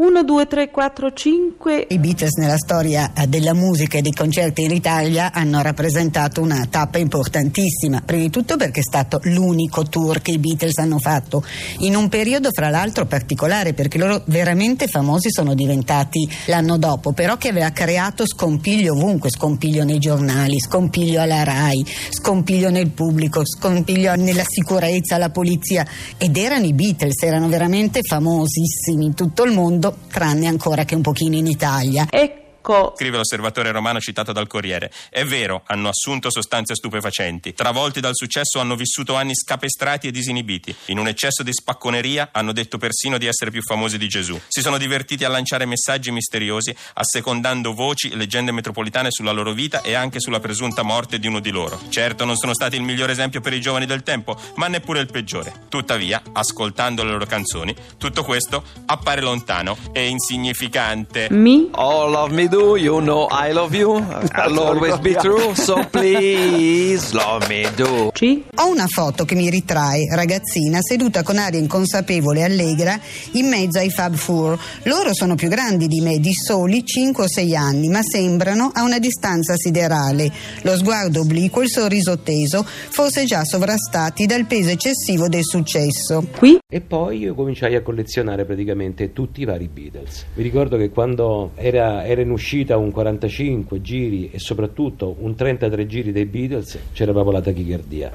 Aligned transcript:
1, 0.00 0.22
2, 0.22 0.46
3, 0.46 0.70
4, 0.70 1.12
5. 1.12 1.86
I 1.88 1.98
Beatles 1.98 2.36
nella 2.36 2.56
storia 2.56 3.10
della 3.26 3.52
musica 3.52 3.98
e 3.98 4.00
dei 4.00 4.12
concerti 4.12 4.62
in 4.62 4.70
Italia 4.70 5.32
hanno 5.32 5.60
rappresentato 5.60 6.40
una 6.40 6.68
tappa 6.70 6.98
importantissima, 6.98 8.02
prima 8.04 8.22
di 8.22 8.30
tutto 8.30 8.56
perché 8.56 8.78
è 8.78 8.84
stato 8.84 9.18
l'unico 9.24 9.82
tour 9.82 10.22
che 10.22 10.30
i 10.30 10.38
Beatles 10.38 10.78
hanno 10.78 11.00
fatto 11.00 11.42
in 11.78 11.96
un 11.96 12.08
periodo 12.08 12.50
fra 12.52 12.68
l'altro 12.68 13.06
particolare 13.06 13.72
perché 13.72 13.98
loro 13.98 14.22
veramente 14.26 14.86
famosi 14.86 15.32
sono 15.32 15.54
diventati 15.54 16.30
l'anno 16.46 16.78
dopo, 16.78 17.10
però 17.10 17.36
che 17.36 17.48
aveva 17.48 17.70
creato 17.70 18.24
scompiglio 18.24 18.92
ovunque, 18.92 19.30
scompiglio 19.30 19.82
nei 19.82 19.98
giornali, 19.98 20.60
scompiglio 20.60 21.20
alla 21.20 21.42
RAI, 21.42 21.84
scompiglio 22.10 22.70
nel 22.70 22.90
pubblico, 22.90 23.44
scompiglio 23.44 24.14
nella 24.14 24.44
sicurezza, 24.46 25.18
la 25.18 25.30
polizia 25.30 25.84
ed 26.16 26.36
erano 26.36 26.66
i 26.66 26.72
Beatles, 26.72 27.20
erano 27.20 27.48
veramente 27.48 27.98
famosissimi 28.04 29.04
in 29.04 29.14
tutto 29.14 29.42
il 29.42 29.52
mondo 29.52 29.86
tranne 30.10 30.46
ancora 30.46 30.84
che 30.84 30.94
un 30.94 31.02
pochino 31.02 31.36
in 31.36 31.46
Italia. 31.46 32.06
Ecco 32.10 32.47
Ecco. 32.68 32.92
Scrive 32.94 33.16
l'osservatore 33.16 33.70
romano 33.70 33.98
citato 33.98 34.32
dal 34.32 34.46
Corriere. 34.46 34.92
È 35.08 35.24
vero, 35.24 35.62
hanno 35.68 35.88
assunto 35.88 36.30
sostanze 36.30 36.74
stupefacenti. 36.74 37.54
Travolti 37.54 38.00
dal 38.00 38.14
successo 38.14 38.60
hanno 38.60 38.76
vissuto 38.76 39.14
anni 39.14 39.34
scapestrati 39.34 40.08
e 40.08 40.10
disinibiti. 40.10 40.74
In 40.86 40.98
un 40.98 41.08
eccesso 41.08 41.42
di 41.42 41.50
spacconeria 41.50 42.28
hanno 42.30 42.52
detto 42.52 42.76
persino 42.76 43.16
di 43.16 43.24
essere 43.24 43.50
più 43.50 43.62
famosi 43.62 43.96
di 43.96 44.06
Gesù. 44.06 44.38
Si 44.48 44.60
sono 44.60 44.76
divertiti 44.76 45.24
a 45.24 45.30
lanciare 45.30 45.64
messaggi 45.64 46.10
misteriosi, 46.10 46.76
assecondando 46.94 47.72
voci 47.72 48.10
e 48.10 48.16
leggende 48.16 48.52
metropolitane 48.52 49.10
sulla 49.10 49.32
loro 49.32 49.52
vita 49.52 49.80
e 49.80 49.94
anche 49.94 50.20
sulla 50.20 50.40
presunta 50.40 50.82
morte 50.82 51.18
di 51.18 51.26
uno 51.26 51.40
di 51.40 51.50
loro. 51.50 51.80
Certo, 51.88 52.26
non 52.26 52.36
sono 52.36 52.52
stati 52.52 52.76
il 52.76 52.82
migliore 52.82 53.12
esempio 53.12 53.40
per 53.40 53.54
i 53.54 53.62
giovani 53.62 53.86
del 53.86 54.02
tempo, 54.02 54.38
ma 54.56 54.68
neppure 54.68 55.00
il 55.00 55.06
peggiore. 55.10 55.54
Tuttavia, 55.70 56.20
ascoltando 56.32 57.02
le 57.02 57.12
loro 57.12 57.24
canzoni, 57.24 57.74
tutto 57.96 58.24
questo 58.24 58.62
appare 58.84 59.22
lontano 59.22 59.74
e 59.92 60.06
insignificante. 60.08 61.28
Mi? 61.30 61.70
All 61.72 62.12
of 62.12 62.30
me 62.30 62.46
do 62.46 62.57
do, 62.58 62.76
you 62.76 63.00
know 63.00 63.28
I 63.30 63.52
love 63.52 63.76
you. 63.76 63.94
I'll 64.34 64.58
always 64.58 64.98
be 64.98 65.14
true, 65.14 65.54
so 65.54 65.84
please 65.90 67.14
love 67.14 67.46
me 67.48 67.66
do. 67.76 68.10
Ho 68.56 68.66
una 68.66 68.86
foto 68.86 69.24
che 69.24 69.34
mi 69.34 69.48
ritrae, 69.48 70.14
ragazzina, 70.14 70.78
seduta 70.80 71.22
con 71.22 71.38
aria 71.38 71.60
inconsapevole 71.60 72.40
e 72.40 72.44
allegra 72.44 72.98
in 73.32 73.48
mezzo 73.48 73.78
ai 73.78 73.90
Fab 73.90 74.14
Four. 74.14 74.58
Loro 74.84 75.14
sono 75.14 75.36
più 75.36 75.48
grandi 75.48 75.86
di 75.86 76.00
me, 76.00 76.18
di 76.18 76.32
soli 76.32 76.84
5 76.84 77.24
o 77.24 77.28
6 77.28 77.56
anni, 77.56 77.88
ma 77.88 78.00
sembrano 78.02 78.70
a 78.72 78.82
una 78.82 78.98
distanza 78.98 79.54
siderale. 79.56 80.30
Lo 80.62 80.76
sguardo 80.76 81.20
obliquo, 81.20 81.62
il 81.62 81.70
sorriso 81.70 82.18
teso, 82.18 82.64
forse 82.64 83.24
già 83.24 83.44
sovrastati 83.44 84.26
dal 84.26 84.46
peso 84.46 84.70
eccessivo 84.70 85.28
del 85.28 85.44
successo. 85.44 86.26
Qui? 86.36 86.58
E 86.70 86.80
poi 86.80 87.18
io 87.18 87.34
cominciai 87.34 87.76
a 87.76 87.82
collezionare 87.82 88.44
praticamente 88.44 89.12
tutti 89.12 89.42
i 89.42 89.44
vari 89.44 89.68
Beatles. 89.68 90.26
Mi 90.34 90.42
ricordo 90.42 90.76
che 90.76 90.90
quando 90.90 91.52
era, 91.54 92.04
era 92.04 92.20
in 92.20 92.30
uscita 92.30 92.37
un 92.76 92.90
45 92.90 93.80
giri 93.80 94.30
e 94.30 94.38
soprattutto 94.38 95.16
un 95.20 95.34
33 95.34 95.86
giri 95.86 96.12
dei 96.12 96.26
Beatles 96.26 96.78
c'era 96.92 97.12
proprio 97.12 97.32
la 97.32 97.40
tachicardia. 97.40 98.12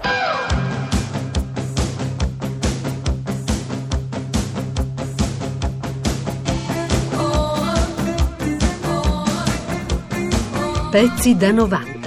Pezzi 10.90 11.36
da 11.36 11.52
90. 11.52 12.03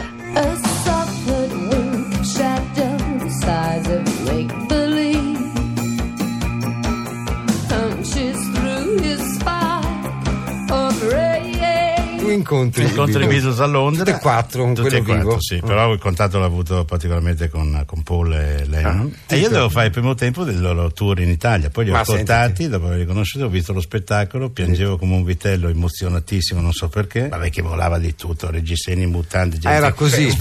Incontri, 12.36 12.84
Incontri 12.84 13.26
Beatles 13.26 13.58
a 13.60 13.66
Londra. 13.66 14.04
Tutti 14.04 14.16
e 14.16 14.20
quattro, 14.20 14.62
con 14.62 14.74
Tutti 14.74 14.88
quello 14.88 14.98
e 15.02 15.04
quattro, 15.04 15.28
vivo. 15.28 15.40
sì, 15.40 15.60
però 15.60 15.92
il 15.92 15.98
contatto 15.98 16.38
l'ho 16.38 16.44
avuto 16.44 16.84
particolarmente 16.84 17.48
con, 17.48 17.82
con 17.86 18.02
Paul 18.02 18.32
e 18.34 18.64
Lennon. 18.66 19.14
e 19.26 19.36
io 19.36 19.48
devo 19.48 19.68
fare 19.68 19.86
il 19.86 19.92
primo 19.92 20.14
tempo 20.14 20.44
del 20.44 20.60
loro 20.60 20.92
tour 20.92 21.20
in 21.20 21.28
Italia. 21.30 21.70
Poi 21.70 21.84
li 21.84 21.90
ho 21.90 21.94
Ma 21.94 22.00
ascoltati, 22.00 22.44
sentiti. 22.46 22.68
dopo 22.68 22.86
averli 22.86 23.06
conosciuti, 23.06 23.44
ho 23.44 23.48
visto 23.48 23.72
lo 23.72 23.80
spettacolo, 23.80 24.50
piangevo 24.50 24.96
come 24.98 25.14
un 25.14 25.24
vitello, 25.24 25.68
emozionatissimo, 25.68 26.60
non 26.60 26.72
so 26.72 26.88
perché. 26.88 27.28
Vabbè, 27.28 27.50
che 27.50 27.62
volava 27.62 27.98
di 27.98 28.14
tutto, 28.14 28.50
reggiseni 28.50 29.02
in 29.02 29.10
mutande, 29.10 29.58
gente 29.58 29.76
era 29.76 29.92
così. 29.92 30.26
che 30.26 30.32
Un 30.32 30.36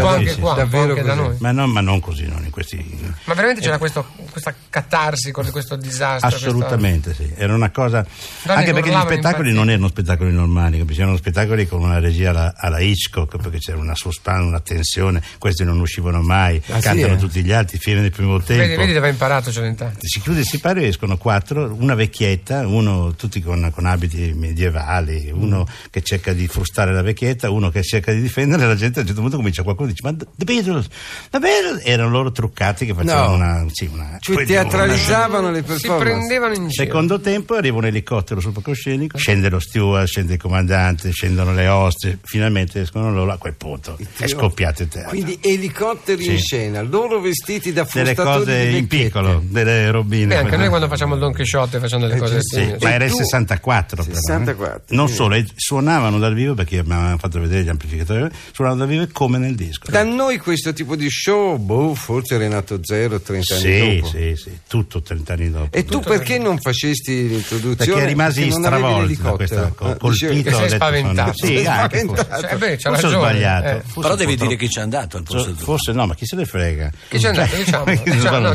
po' 0.00 0.06
anche- 0.08 0.26
sì, 0.28 0.34
sì, 0.34 0.40
qua, 0.40 0.50
sì. 0.52 0.56
Davvero 0.58 0.88
anche 0.90 1.02
da 1.02 1.14
noi. 1.14 1.36
Ma, 1.38 1.52
non, 1.52 1.70
ma 1.70 1.80
non 1.80 2.00
così, 2.00 2.26
non 2.26 2.44
in 2.44 2.50
questi. 2.50 2.76
Ma 3.24 3.34
veramente 3.34 3.60
c'era 3.62 3.78
questo- 3.78 4.06
questa 4.40 4.54
catarsi 4.70 5.30
con 5.32 5.48
questo 5.50 5.76
disastro? 5.76 6.28
Assolutamente 6.28 7.14
sì, 7.14 7.30
era 7.36 7.54
una 7.54 7.70
cosa. 7.70 8.04
Donne 8.42 8.58
anche 8.58 8.72
che 8.72 8.80
perché 8.80 8.90
gli 8.90 9.00
spettacoli 9.00 9.52
non 9.52 9.70
erano 9.70 9.88
spettacoli 9.88 10.32
normali, 10.32 10.78
capisci? 10.78 11.00
erano 11.00 11.16
spettacoli 11.16 11.66
con 11.66 11.82
una 11.82 11.98
regia 11.98 12.30
alla, 12.30 12.54
alla 12.56 12.80
Hitchcock, 12.80 13.36
perché 13.36 13.58
c'era 13.58 13.78
una 13.78 13.94
suspense, 13.94 14.42
una 14.42 14.60
tensione, 14.60 15.22
questi 15.38 15.64
non 15.64 15.78
uscivano 15.80 16.22
mai, 16.22 16.56
Ah, 16.68 16.76
sì, 16.76 16.80
cantano 16.82 17.14
eh? 17.14 17.16
tutti 17.16 17.42
gli 17.42 17.52
altri, 17.52 17.78
fine 17.78 18.00
del 18.00 18.10
primo 18.10 18.40
tempo. 18.40 18.62
Vedi, 18.62 18.76
vedi 18.76 18.92
dove 18.92 19.08
imparato 19.08 19.50
Celentano. 19.50 19.92
Si 20.00 20.20
chiude, 20.20 20.44
si 20.44 20.58
pare, 20.60 20.86
escono 20.86 21.16
quattro, 21.16 21.74
una 21.78 21.94
vecchietta, 21.94 22.66
uno 22.66 23.14
tutti 23.14 23.40
con, 23.42 23.70
con 23.74 23.86
abiti 23.86 24.32
medievali, 24.34 25.30
uno 25.32 25.66
che 25.90 26.02
cerca 26.02 26.32
di 26.32 26.46
frustare 26.48 26.92
la 26.92 27.02
vecchietta, 27.02 27.50
uno 27.50 27.70
che 27.70 27.82
cerca 27.82 28.12
di 28.12 28.20
difendere, 28.20 28.66
la 28.66 28.74
gente 28.74 28.98
a 28.98 29.02
un 29.02 29.06
certo 29.06 29.20
punto 29.22 29.36
comincia 29.36 29.62
qualcuno 29.62 29.88
e 29.88 29.92
dice 29.92 30.06
ma 30.06 30.14
The 30.16 30.44
Beatles, 30.44 30.86
The 31.30 31.38
Beatles, 31.38 31.82
erano 31.84 32.10
loro 32.10 32.30
truccati 32.32 32.86
che 32.86 32.94
facevano 32.94 33.16
No. 33.28 33.34
una, 33.34 33.66
sì, 33.72 33.88
una 33.92 34.16
Cioè, 34.34 34.46
teatralizzavano 34.46 35.50
le 35.50 35.58
Si 35.58 35.64
performance. 35.64 36.04
prendevano 36.04 36.54
in 36.54 36.68
giro. 36.68 36.84
Secondo 36.84 37.20
tempo 37.20 37.54
arriva 37.54 37.76
un 37.78 37.86
elicottero 37.86 38.40
sul 38.40 38.52
palcoscenico, 38.52 39.18
scende 39.18 39.48
lo 39.48 39.58
steward, 39.58 40.06
scende 40.06 40.34
il 40.34 40.38
comandante, 40.40 41.10
scendono 41.10 41.52
le 41.52 41.68
oste, 41.68 42.18
finalmente 42.24 42.80
escono 42.82 43.12
loro, 43.12 43.32
a 43.32 43.36
quel 43.38 43.54
punto 43.54 43.98
è 44.18 44.26
scoppiato 44.26 44.82
il 44.82 44.88
teatro. 44.88 45.10
Quindi 45.10 45.38
elicotteri 45.42 46.22
Sì. 46.22 46.30
in 46.32 46.38
scena, 46.38 46.82
loro 46.82 47.20
vestiti 47.20 47.72
da 47.72 47.86
delle 47.92 48.14
frustatori 48.14 48.44
cose 48.44 48.68
di 48.68 48.76
in 48.78 48.86
piccolo, 48.86 49.42
delle 49.44 49.90
robine. 49.90 50.26
Beh, 50.26 50.36
anche 50.36 50.56
noi 50.56 50.68
quando 50.68 50.88
facciamo 50.88 51.14
il 51.14 51.20
Don 51.20 51.32
Chisciotte 51.32 51.78
facciamo 51.78 52.02
delle 52.06 52.16
Eh, 52.16 52.20
cose 52.20 52.38
sì, 52.42 52.56
simili. 52.60 52.76
ma 52.82 52.92
era 52.92 53.04
il 53.04 53.10
tu- 53.10 53.16
64 53.18 54.02
però, 54.04 54.08
eh. 54.10 54.14
64, 54.14 54.82
non 54.96 55.08
solo, 55.08 55.34
eh, 55.34 55.46
suonavano 55.54 56.18
dal 56.18 56.34
vivo 56.34 56.54
perché 56.54 56.82
mi 56.84 56.92
avevano 56.92 57.18
fatto 57.18 57.40
vedere 57.40 57.62
gli 57.64 57.68
amplificatori 57.68 58.28
suonavano 58.52 58.84
dal 58.84 58.94
vivo 58.94 59.06
come 59.12 59.38
nel 59.38 59.54
disco 59.54 59.90
Da 59.90 60.02
noi 60.04 60.38
questo 60.38 60.72
tipo 60.72 60.96
di 60.96 61.08
show, 61.10 61.56
boh, 61.56 61.94
forse 61.94 62.34
era 62.34 62.46
nato 62.48 62.78
zero, 62.82 63.20
30 63.20 63.54
anni 63.54 63.62
sì, 63.62 63.96
dopo. 64.00 64.07
Sì, 64.08 64.34
sì, 64.36 64.58
tutto 64.68 65.00
30 65.02 65.32
anni 65.32 65.50
dopo 65.50 65.76
E 65.76 65.84
tu 65.84 66.00
perché 66.00 66.38
non 66.38 66.58
facesti 66.58 67.28
l'introduzione? 67.28 67.76
perché 67.92 68.04
rimasi 68.06 68.40
Perché 68.42 68.54
stravolto 68.60 69.22
da 69.22 69.30
questa 69.32 69.72
co- 69.74 69.84
Ah, 69.90 69.96
colpito 69.96 70.50
sei 70.56 70.68
spaventato. 70.70 71.32
sì, 71.34 71.46
Sei 71.46 71.64
spaventato. 71.64 72.40
Cioè, 72.40 72.56
beh, 72.56 72.76
forse 72.78 72.88
ho 72.88 72.92
ragione. 72.92 73.14
sbagliato 73.16 73.66
eh. 73.68 73.80
forse 73.80 74.00
Però 74.00 74.14
devi 74.14 74.36
dire 74.36 74.56
chi 74.56 74.68
c'è 74.68 74.80
andato 74.80 75.16
al 75.16 75.22
posto 75.22 75.52
tuo. 75.54 75.64
forse 75.64 75.92
no 75.92 76.06
ma 76.06 76.14
chi 76.14 76.26
se 76.26 76.36
ne 76.36 76.44
frega 76.44 76.90
Chi 77.08 77.18
c'è 77.18 77.28
andato? 77.28 77.48
Cioè, 77.48 77.58
Diciamo, 77.64 77.84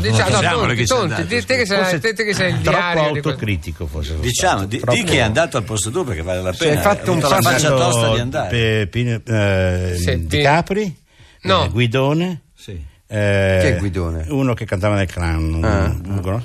diciamo, 0.00 1.00
andato, 1.02 1.26
te, 1.26 2.14
che 2.24 2.34
sei, 2.34 2.50
il 2.52 2.60
troppo 2.60 2.70
diario 2.78 3.02
di 3.04 3.10
questo. 3.10 3.28
autocritico 3.28 3.86
forse 3.86 4.16
Diciamo, 4.20 4.66
di, 4.66 4.78
troppo- 4.78 5.02
chi 5.02 5.16
è 5.16 5.20
andato 5.20 5.56
al 5.56 5.64
posto 5.64 5.90
tuo 5.90 6.04
perché 6.04 6.22
vale 6.22 6.42
la 6.42 6.52
pena. 6.52 6.76
hai 6.76 6.82
fatto 6.82 7.12
un 7.12 7.20
faccia 7.20 7.68
tosta 7.70 8.12
di 8.12 8.18
andare. 8.20 8.48
Eh, 9.24 10.18
Di 10.18 10.40
Capri 10.42 10.96
No. 11.42 11.64
eh, 11.64 11.68
Guidone 11.68 12.40
Sì. 12.56 12.82
Eh, 13.14 13.58
Chi 13.60 13.66
è 13.68 13.76
Guidone? 13.78 14.24
Uno 14.28 14.54
che 14.54 14.64
cantava 14.64 14.94
nel 14.96 15.06
clown. 15.06 15.64
Ah. 15.64 15.68
un- 15.84 16.02
un- 16.06 16.24
un- 16.24 16.42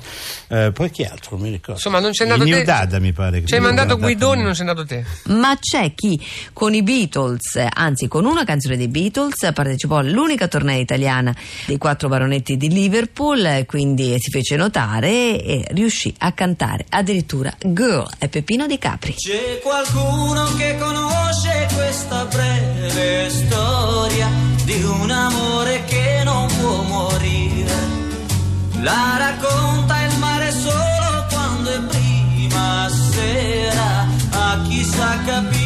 eh, 0.48 0.72
poi 0.72 0.90
chi 0.90 1.04
altro? 1.04 1.36
Non 1.36 1.46
mi 1.46 1.50
ricordo. 1.50 1.72
Insomma, 1.74 2.00
non 2.00 2.10
c'è 2.12 2.22
andato 2.24 2.42
Il 2.44 2.50
te. 2.50 2.56
New 2.56 2.64
Dada 2.64 2.98
mi 2.98 3.12
pare. 3.12 3.44
Ci 3.44 3.54
hai 3.54 3.60
mandato 3.60 3.98
Guidoni, 3.98 4.42
non 4.42 4.54
sei 4.54 4.66
andato 4.68 4.86
te. 4.86 5.04
Ma 5.26 5.56
c'è 5.60 5.92
chi 5.94 6.20
con 6.52 6.74
i 6.74 6.82
Beatles, 6.82 7.66
anzi 7.72 8.08
con 8.08 8.24
una 8.24 8.44
canzone 8.44 8.76
dei 8.76 8.88
Beatles, 8.88 9.50
partecipò 9.52 9.98
all'unica 9.98 10.48
tournée 10.48 10.80
italiana 10.80 11.34
dei 11.66 11.78
quattro 11.78 12.08
baronetti 12.08 12.56
di 12.56 12.68
Liverpool, 12.68 13.64
quindi 13.66 14.16
si 14.18 14.30
fece 14.30 14.56
notare 14.56 15.42
e 15.42 15.66
riuscì 15.70 16.12
a 16.18 16.32
cantare 16.32 16.84
addirittura 16.88 17.52
Girl 17.64 18.08
è 18.18 18.28
Peppino 18.28 18.66
Di 18.66 18.78
Capri. 18.78 19.14
C'è 19.14 19.60
qualcuno 19.62 20.44
che 20.56 20.76
conosce 20.78 21.68
questa 21.74 22.24
breve 22.26 23.28
storia 23.30 24.28
di 24.70 24.84
un 24.84 25.10
amore 25.10 25.84
che 25.84 26.22
non 26.24 26.46
può 26.60 26.82
morire. 26.82 27.74
La 28.82 29.16
racconta 29.18 30.02
il 30.04 30.16
mare 30.18 30.52
solo 30.52 31.26
quando 31.28 31.70
è 31.70 31.80
prima 31.80 32.88
sera, 32.88 34.06
a 34.30 34.62
chi 34.62 34.84
sa 34.84 35.18
capire 35.24 35.59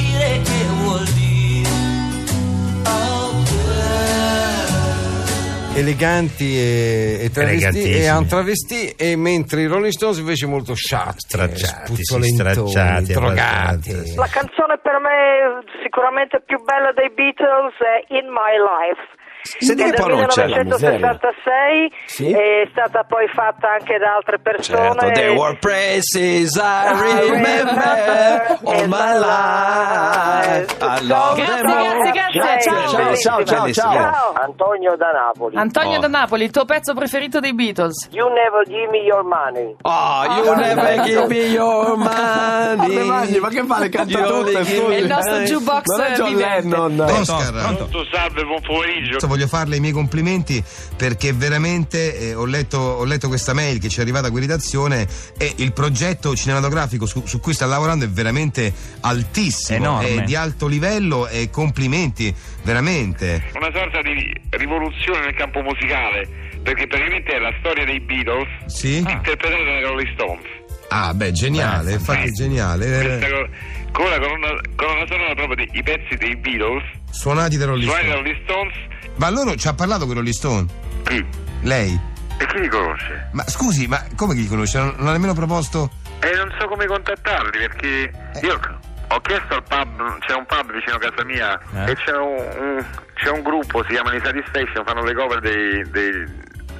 eleganti 5.84 6.56
e, 6.56 7.18
e, 7.20 7.30
travesti, 7.30 7.92
e 7.92 8.10
un 8.10 8.26
travesti, 8.26 8.88
e 8.96 9.16
mentre 9.16 9.62
i 9.62 9.66
Rolling 9.66 9.92
Stones 9.92 10.18
invece 10.18 10.46
molto 10.46 10.74
sciatti, 10.74 11.28
Stracciati, 11.28 11.94
stracciati 12.02 13.12
drogati. 13.12 14.14
La 14.16 14.28
canzone 14.28 14.78
per 14.82 14.98
me 14.98 15.62
sicuramente 15.82 16.42
più 16.44 16.62
bella 16.64 16.92
dei 16.92 17.10
Beatles 17.10 17.76
è 17.78 18.12
In 18.14 18.26
My 18.32 18.56
Life. 18.56 19.22
Senti 19.44 19.84
che 19.84 19.92
pronuncia 19.92 20.46
la 20.48 20.56
1966, 20.56 21.92
Sì? 22.06 22.32
è 22.32 22.66
stata 22.70 23.04
poi 23.04 23.28
fatta 23.28 23.72
anche 23.78 23.98
da 23.98 24.14
altre 24.16 24.38
persone. 24.38 24.98
Certo, 24.98 25.10
there 25.12 25.30
were 25.36 25.56
places 25.58 26.56
I 26.56 27.28
remember 27.28 28.58
all 28.64 28.88
my 28.88 29.18
life. 29.18 30.76
I 30.80 31.06
love 31.06 31.36
Grazie, 31.36 31.56
them 31.62 31.70
all. 31.70 32.10
grazie, 32.10 32.40
grazie. 32.40 32.70
Ciao, 32.70 33.44
ciao, 33.44 33.44
ciao, 33.44 33.72
ciao. 33.72 34.32
Antonio 34.32 34.96
da 34.96 35.10
Napoli. 35.12 35.56
Antonio 35.56 35.98
Oh. 35.98 36.00
da 36.00 36.08
Napoli, 36.08 36.44
il 36.44 36.50
tuo 36.50 36.64
pezzo 36.64 36.94
preferito 36.94 37.38
dei 37.40 37.54
Beatles? 37.54 38.08
You 38.12 38.28
never 38.30 38.64
give 38.66 38.88
me 38.90 38.98
your 39.04 39.22
money. 39.22 39.76
Oh, 39.82 40.24
you 40.42 40.54
never 40.56 41.02
give 41.04 41.26
me 41.28 41.46
your 41.52 41.96
money. 41.98 43.38
Ma 43.38 43.48
che 43.48 43.62
fa 43.64 43.78
le 43.80 43.88
canta 43.90 44.22
tutte, 44.22 44.58
È 44.58 44.94
il 44.96 45.06
nostro 45.06 45.36
jukebox 45.40 45.82
Non 45.84 46.00
è 46.00 46.12
John 46.14 46.28
vivente. 46.28 46.68
Lennon. 46.76 47.00
Oscar, 47.00 47.76
salve, 48.10 48.44
buon 48.44 48.60
pomeriggio. 48.62 49.18
Voglio 49.34 49.48
farle 49.48 49.76
i 49.76 49.80
miei 49.80 49.92
complimenti 49.92 50.62
perché 50.96 51.32
veramente 51.32 52.18
eh, 52.18 52.34
ho, 52.34 52.44
letto, 52.44 52.78
ho 52.78 53.04
letto 53.04 53.26
questa 53.26 53.52
mail 53.52 53.80
che 53.80 53.88
ci 53.88 53.98
è 53.98 54.02
arrivata 54.02 54.30
qui 54.30 54.40
in 54.40 54.46
redazione 54.46 55.06
e 55.36 55.52
il 55.56 55.72
progetto 55.72 56.36
cinematografico 56.36 57.04
su, 57.04 57.26
su 57.26 57.40
cui 57.40 57.52
sta 57.52 57.66
lavorando 57.66 58.04
è 58.04 58.08
veramente 58.08 58.72
altissimo, 59.00 59.76
Enorme. 60.00 60.22
è 60.22 60.24
di 60.24 60.36
alto 60.36 60.66
livello 60.68 61.26
e 61.26 61.50
complimenti, 61.50 62.32
veramente. 62.62 63.50
Una 63.54 63.70
sorta 63.72 64.00
di 64.02 64.32
rivoluzione 64.50 65.20
nel 65.24 65.34
campo 65.34 65.60
musicale, 65.62 66.28
perché 66.62 66.86
praticamente 66.86 67.34
è 67.34 67.38
la 67.40 67.52
storia 67.58 67.84
dei 67.84 68.00
Beatles 68.00 68.48
Sì? 68.66 68.98
interpretata 68.98 69.62
dai 69.64 69.82
Rolling 69.82 70.12
Stones. 70.14 70.44
Ah, 70.88 71.12
beh, 71.12 71.32
geniale, 71.32 71.92
infatti 71.92 72.28
è 72.28 72.30
geniale. 72.30 72.86
Questa 72.86 73.26
eh, 73.26 73.30
co- 73.30 73.48
con 73.90 74.08
la 74.10 74.18
colonna, 74.20 74.48
colonna 74.76 75.06
sonora 75.08 75.34
proprio 75.34 75.56
dei 75.56 75.68
i 75.72 75.82
pezzi 75.82 76.14
dei 76.16 76.36
Beatles, 76.36 76.82
Suonati 77.14 77.56
da 77.56 77.66
Rolling 77.66 77.88
suonati 77.88 78.06
Stone. 78.08 78.20
Rolling 78.22 78.42
Stones. 78.44 78.74
Ma 79.16 79.30
loro 79.30 79.54
ci 79.56 79.68
ha 79.68 79.74
parlato 79.74 80.04
con 80.06 80.14
Rolling 80.14 80.34
Stone? 80.34 80.66
Chi? 81.04 81.24
Lei? 81.62 81.98
E 82.38 82.46
chi 82.46 82.58
li 82.60 82.68
conosce? 82.68 83.28
Ma 83.32 83.44
scusi, 83.48 83.86
ma 83.86 84.04
come 84.16 84.34
che 84.34 84.40
li 84.40 84.48
conosce? 84.48 84.78
Non, 84.78 84.94
non 84.98 85.06
ha 85.08 85.12
nemmeno 85.12 85.34
proposto? 85.34 85.90
E 86.20 86.34
non 86.36 86.52
so 86.58 86.66
come 86.66 86.86
contattarli 86.86 87.58
perché 87.58 88.10
io 88.42 88.60
ho 89.08 89.20
chiesto 89.20 89.54
al 89.54 89.62
pub, 89.62 90.18
c'è 90.18 90.34
un 90.34 90.44
pub 90.46 90.72
vicino 90.72 90.96
a 90.96 90.98
casa 90.98 91.24
mia 91.24 91.60
Eh? 91.86 91.90
e 91.92 91.94
c'è 91.94 92.16
un, 92.16 92.36
un- 92.58 92.84
c'è 93.14 93.28
un 93.30 93.42
gruppo, 93.42 93.82
si 93.84 93.90
chiamano 93.90 94.16
i 94.16 94.20
Satisfaction, 94.24 94.84
fanno 94.84 95.04
le 95.04 95.14
cover 95.14 95.38
dei, 95.40 95.88
dei, 95.90 96.24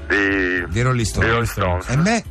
dei, 0.09 0.65
Di 0.69 0.83
Rolling 0.83 1.07
Stone. 1.07 1.25
dei 1.27 1.35
Rolling 1.35 1.51
Stones. 1.51 1.89
E 1.91 1.97
me? 1.97 2.25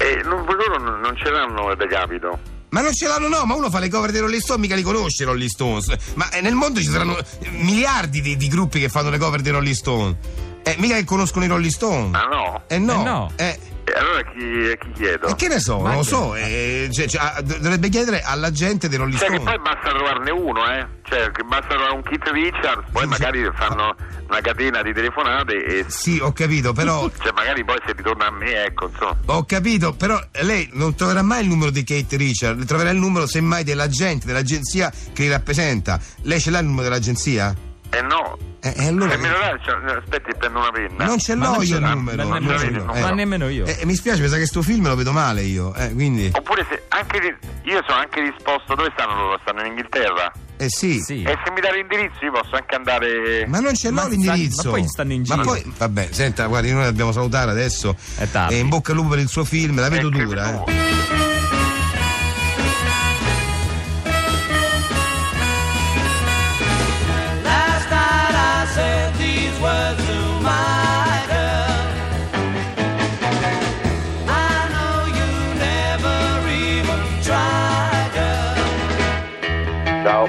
E 0.00 0.20
non, 0.24 0.44
loro 0.44 0.78
non, 0.78 1.16
ce 1.16 1.30
l'hanno 1.30 1.70
il 1.70 1.76
decapito. 1.78 2.38
Ma 2.70 2.80
non 2.80 2.92
ce 2.94 3.06
l'hanno, 3.06 3.28
no, 3.28 3.44
ma 3.44 3.54
uno 3.54 3.70
fa 3.70 3.78
le 3.78 3.88
cover 3.88 4.10
dei 4.10 4.20
Rolling 4.20 4.42
Stones, 4.42 4.60
mica 4.62 4.74
li 4.74 4.82
conosce 4.82 5.22
i 5.22 5.26
Rolling 5.26 5.48
Stones. 5.48 5.94
Ma 6.14 6.30
eh, 6.30 6.40
nel 6.40 6.54
mondo 6.54 6.80
ci 6.80 6.88
saranno 6.88 7.18
eh, 7.18 7.26
miliardi 7.50 8.20
di, 8.20 8.36
di 8.36 8.48
gruppi 8.48 8.78
che 8.80 8.88
fanno 8.88 9.10
le 9.10 9.18
cover 9.18 9.40
dei 9.40 9.52
Rolling 9.52 9.74
Stones. 9.74 10.16
Eh, 10.62 10.74
mica 10.78 10.96
che 10.96 11.04
conoscono 11.04 11.46
i 11.46 11.48
Rolling 11.48 11.72
Stones. 11.72 12.14
Ah 12.14 12.26
no? 12.26 12.62
Eh 12.66 12.78
no. 12.78 13.00
Eh 13.00 13.04
no. 13.04 13.32
Eh, 13.36 13.58
allora 13.98 14.22
chi, 14.22 14.76
chi 14.78 14.92
chiedo? 14.94 15.26
e 15.28 15.34
che 15.34 15.48
ne 15.48 15.60
so, 15.60 15.80
non 15.82 15.94
lo 15.96 16.02
so. 16.02 16.34
eh, 16.34 16.88
cioè, 16.92 17.06
cioè, 17.06 17.20
ah, 17.20 17.40
dovrebbe 17.42 17.88
chiedere 17.88 18.22
alla 18.22 18.50
gente 18.50 18.88
dei 18.88 18.98
Rolling 18.98 19.18
Cioè 19.18 19.28
che 19.28 19.34
Stones. 19.36 19.54
poi 19.54 19.62
basta 19.72 19.88
trovarne 19.90 20.30
uno, 20.30 20.70
eh? 20.72 20.86
Cioè 21.02 21.30
che 21.30 21.42
basta 21.42 21.68
trovare 21.68 21.94
un 21.94 22.02
Keith 22.02 22.28
Richards, 22.28 22.90
poi 22.92 23.06
magari 23.06 23.50
fanno 23.54 23.94
una 24.28 24.40
catena 24.40 24.82
di 24.82 24.92
telefonate 24.92 25.64
e... 25.64 25.84
Sì, 25.88 26.18
ho 26.20 26.32
capito, 26.32 26.72
però. 26.72 27.08
Cioè 27.18 27.32
magari 27.34 27.64
poi 27.64 27.76
se 27.86 27.92
ritorna 27.96 28.26
a 28.26 28.30
me, 28.30 28.64
ecco, 28.64 28.88
insomma. 28.88 29.16
Ho 29.26 29.44
capito, 29.44 29.94
però 29.94 30.20
lei 30.42 30.68
non 30.72 30.94
troverà 30.94 31.22
mai 31.22 31.42
il 31.42 31.48
numero 31.48 31.70
di 31.70 31.82
Kate 31.84 32.16
Richard, 32.16 32.64
troverà 32.66 32.90
il 32.90 32.98
numero 32.98 33.26
semmai 33.26 33.64
dell'agente, 33.64 34.26
dell'agenzia 34.26 34.92
che 35.12 35.22
li 35.22 35.30
rappresenta. 35.30 35.98
Lei 36.22 36.40
ce 36.40 36.50
l'ha 36.50 36.58
il 36.58 36.66
numero 36.66 36.88
dell'agenzia? 36.88 37.54
Eh 37.90 38.02
no. 38.02 38.36
Eh, 38.60 38.74
e 38.76 38.86
allora. 38.88 39.12
E 39.12 39.16
me 39.18 39.28
lo 39.28 39.38
dai? 39.38 39.56
Cioè, 39.62 39.96
aspetti, 39.96 40.32
prendo 40.36 40.58
una 40.58 40.70
penna. 40.72 41.04
Non 41.04 41.18
ce 41.18 41.34
Ma 41.34 41.54
l'ho 41.56 41.62
io 41.62 41.76
il 41.76 41.82
numero. 41.84 42.26
Ma 42.26 42.38
nemmeno 42.38 42.58
ce 42.58 42.66
io, 42.66 42.78
l'ho. 42.78 42.84
no. 42.84 42.94
Eh. 42.94 43.00
Ma 43.00 43.10
nemmeno 43.12 43.48
io. 43.48 43.64
Eh, 43.66 43.80
mi 43.84 43.94
spiace, 43.94 44.20
mi 44.22 44.28
sa 44.28 44.36
che 44.36 44.46
sto 44.46 44.62
film 44.62 44.86
lo 44.88 44.96
vedo 44.96 45.12
male 45.12 45.42
io. 45.42 45.72
Eh, 45.74 45.92
quindi. 45.92 46.30
Oppure 46.34 46.66
se 46.68 46.82
anche 46.88 47.36
io 47.62 47.82
sono 47.86 47.98
anche 48.00 48.20
risposto, 48.20 48.74
dove 48.74 48.90
stanno 48.94 49.14
loro? 49.16 49.38
Stanno 49.42 49.60
in 49.60 49.66
Inghilterra? 49.68 50.32
Eh 50.60 50.66
sì. 50.68 50.96
E 50.96 51.38
se 51.44 51.50
mi 51.52 51.60
dà 51.60 51.70
l'indirizzo 51.72 52.24
io 52.24 52.32
posso 52.32 52.56
anche 52.56 52.74
andare... 52.74 53.46
Ma 53.46 53.60
non 53.60 53.74
ce 53.76 53.90
l'ho 53.90 53.94
Ma 53.94 54.08
l'indirizzo. 54.08 54.64
ma 54.64 54.70
poi 54.76 54.88
stanno 54.88 55.12
in 55.12 55.22
Ma 55.24 55.34
giro. 55.36 55.46
poi, 55.46 55.72
vabbè, 55.76 56.08
senta, 56.10 56.46
guardi, 56.46 56.72
noi 56.72 56.82
dobbiamo 56.84 57.12
salutare 57.12 57.52
adesso. 57.52 57.94
È 58.16 58.28
tardi. 58.28 58.54
E 58.54 58.58
in 58.58 58.68
bocca 58.68 58.90
al 58.90 58.96
lupo 58.98 59.10
per 59.10 59.20
il 59.20 59.28
suo 59.28 59.44
film, 59.44 59.78
la 59.78 59.88
vedo 59.88 60.08
Eh, 60.08 60.10
dura. 60.10 60.64
Eh. 60.64 60.87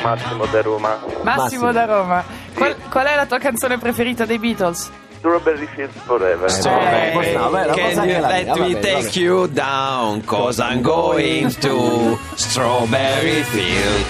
Massimo 0.04 0.46
da 0.46 0.62
Roma. 0.62 1.00
Massimo, 1.24 1.72
da 1.72 1.86
Roma. 1.86 2.24
Qual, 2.54 2.75
qual 2.90 3.06
è 3.06 3.16
la 3.16 3.25
tua 3.25 3.38
canzone 3.40 3.78
preferita 3.78 4.25
dei 4.25 4.40
Beatles? 4.40 4.90
Strawberry 5.18 5.68
Fields 5.75 5.98
Forever. 6.06 6.50
Eh, 6.50 7.34
no, 7.36 7.50
beh, 7.50 7.66
la 7.66 7.74
Can 7.74 8.07
you 8.07 8.22
let 8.22 8.46
mia, 8.46 8.56
me 8.56 8.74
vabbè, 8.74 8.80
take 8.80 9.01
vabbè. 9.04 9.19
you 9.19 9.48
down? 9.48 10.24
Cause 10.24 10.62
I'm 10.62 10.81
going 10.81 11.51
to 11.60 12.18
Strawberry 12.36 13.44
Field. 13.44 14.06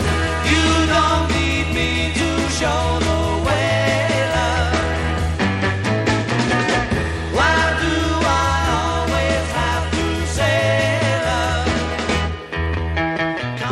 You 0.45 0.85
don't 0.85 1.27
need 1.31 1.73
me 1.73 2.11
to 2.13 2.49
show 2.51 3.08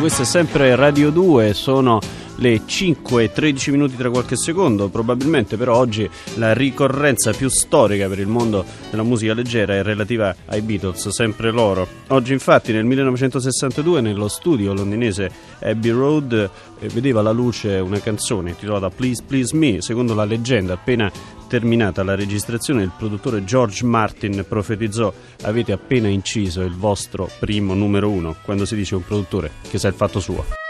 Questo 0.07 0.23
è 0.23 0.25
sempre 0.25 0.73
Radio 0.77 1.09
2, 1.11 1.53
sono 1.53 1.99
le 2.37 2.61
5 2.65 3.23
e 3.25 3.31
13 3.33 3.71
minuti 3.71 3.97
tra 3.97 4.09
qualche 4.09 4.37
secondo, 4.37 4.87
probabilmente 4.87 5.57
però 5.57 5.75
oggi 5.75 6.09
la 6.35 6.53
ricorrenza 6.53 7.33
più 7.33 7.49
storica 7.49 8.07
per 8.07 8.19
il 8.19 8.27
mondo 8.27 8.63
della 8.89 9.03
musica 9.03 9.33
leggera 9.33 9.73
è 9.73 9.83
relativa 9.83 10.33
ai 10.45 10.61
Beatles, 10.61 11.09
sempre 11.09 11.51
loro. 11.51 11.85
Oggi 12.07 12.31
infatti 12.31 12.71
nel 12.71 12.85
1962 12.85 13.99
nello 13.99 14.29
studio 14.29 14.73
londinese 14.73 15.29
Abbey 15.59 15.91
Road 15.91 16.49
eh, 16.79 16.87
vedeva 16.87 17.21
la 17.21 17.31
luce 17.31 17.77
una 17.79 17.99
canzone 17.99 18.51
intitolata 18.51 18.89
Please 18.89 19.23
Please 19.27 19.53
Me, 19.57 19.81
secondo 19.81 20.13
la 20.13 20.23
leggenda 20.23 20.71
appena 20.71 21.11
terminata 21.47 22.03
la 22.03 22.15
registrazione 22.15 22.83
il 22.83 22.91
produttore 22.95 23.43
George 23.43 23.85
Martin 23.85 24.45
profetizzò 24.47 25.11
avete 25.43 25.71
appena 25.71 26.07
inciso 26.07 26.61
il 26.61 26.75
vostro 26.75 27.29
primo 27.39 27.73
numero 27.73 28.09
uno, 28.09 28.35
quando 28.43 28.65
si 28.65 28.75
dice 28.75 28.95
un 28.95 29.03
produttore 29.03 29.51
che 29.69 29.79
sa 29.79 29.87
il 29.87 29.93
fatto 29.93 30.19
suo. 30.19 30.66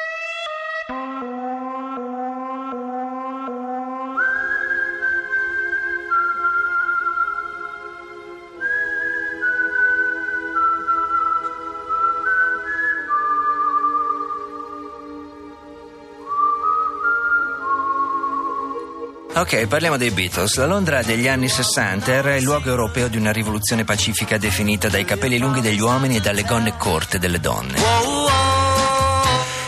Ok, 19.40 19.68
parliamo 19.68 19.98
dei 19.98 20.10
Beatles. 20.10 20.56
La 20.56 20.66
Londra 20.66 21.04
degli 21.04 21.28
anni 21.28 21.48
60 21.48 22.12
era 22.12 22.36
il 22.36 22.44
luogo 22.44 22.70
europeo 22.70 23.08
di 23.08 23.18
una 23.18 23.32
rivoluzione 23.32 23.84
pacifica 23.84 24.40
definita 24.40 24.90
dai 24.90 25.06
capelli 25.06 25.38
lunghi 25.38 25.62
degli 25.62 25.80
uomini 25.80 26.16
e 26.16 26.20
dalle 26.20 26.42
gonne 26.42 26.76
corte 26.76 27.20
delle 27.20 27.40
donne. 27.40 27.78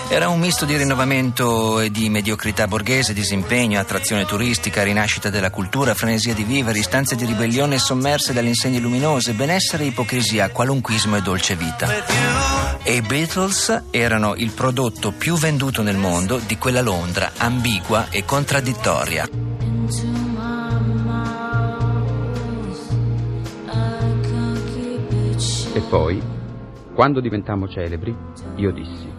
Era 0.09 0.27
un 0.27 0.39
misto 0.39 0.65
di 0.65 0.75
rinnovamento 0.75 1.81
e 1.81 1.91
di 1.91 2.09
mediocrità 2.09 2.67
borghese, 2.67 3.13
disimpegno, 3.13 3.79
attrazione 3.79 4.25
turistica, 4.25 4.81
rinascita 4.81 5.29
della 5.29 5.51
cultura, 5.51 5.93
frenesia 5.93 6.33
di 6.33 6.43
vivere, 6.43 6.79
istanze 6.79 7.15
di 7.15 7.25
ribellione 7.25 7.77
sommerse 7.77 8.33
dalle 8.33 8.47
insegne 8.47 8.79
luminose, 8.79 9.33
benessere, 9.33 9.85
ipocrisia, 9.85 10.49
qualunquismo 10.49 11.15
e 11.15 11.21
dolce 11.21 11.55
vita. 11.55 11.87
E 12.81 12.95
i 12.95 13.01
Beatles 13.01 13.83
erano 13.91 14.33
il 14.33 14.49
prodotto 14.49 15.11
più 15.11 15.35
venduto 15.35 15.83
nel 15.83 15.97
mondo 15.97 16.41
di 16.43 16.57
quella 16.57 16.81
Londra 16.81 17.33
ambigua 17.37 18.07
e 18.09 18.25
contraddittoria. 18.25 19.48
E 25.79 25.83
poi, 25.89 26.21
quando 26.93 27.21
diventammo 27.21 27.69
celebri, 27.69 28.13
io 28.57 28.71
dissi, 28.73 29.09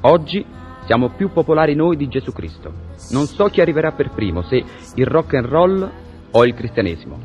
oggi 0.00 0.42
siamo 0.86 1.10
più 1.10 1.30
popolari 1.30 1.74
noi 1.74 1.98
di 1.98 2.08
Gesù 2.08 2.32
Cristo. 2.32 2.72
Non 3.10 3.26
so 3.26 3.48
chi 3.48 3.60
arriverà 3.60 3.92
per 3.92 4.08
primo, 4.08 4.40
se 4.40 4.64
il 4.94 5.06
rock 5.06 5.34
and 5.34 5.46
roll 5.46 5.90
o 6.30 6.46
il 6.46 6.54
cristianesimo. 6.54 7.18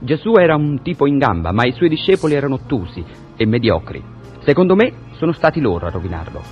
Gesù 0.00 0.34
era 0.34 0.56
un 0.56 0.82
tipo 0.82 1.06
in 1.06 1.18
gamba, 1.18 1.52
ma 1.52 1.64
i 1.64 1.74
suoi 1.74 1.88
discepoli 1.88 2.34
erano 2.34 2.56
ottusi 2.56 3.04
e 3.36 3.46
mediocri. 3.46 4.02
Secondo 4.40 4.74
me 4.74 4.92
sono 5.12 5.30
stati 5.30 5.60
loro 5.60 5.86
a 5.86 5.90
rovinarlo. 5.90 6.42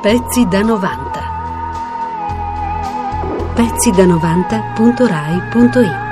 Pezzi 0.00 0.48
da 0.48 0.62
90. 0.62 1.20
Pezzi 3.54 3.90
da 3.90 4.06
90.rai.it 4.06 6.05